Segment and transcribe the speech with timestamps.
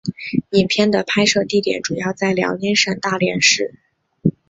[0.49, 3.75] 影片的拍摄地点主要在辽宁省大连市。